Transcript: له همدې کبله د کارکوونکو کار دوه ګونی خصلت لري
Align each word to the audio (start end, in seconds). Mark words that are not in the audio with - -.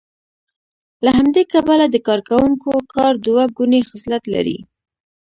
له 1.05 1.11
همدې 1.17 1.43
کبله 1.53 1.85
د 1.89 1.95
کارکوونکو 2.07 2.71
کار 2.95 3.13
دوه 3.25 3.43
ګونی 3.57 3.81
خصلت 3.89 4.23
لري 4.33 4.57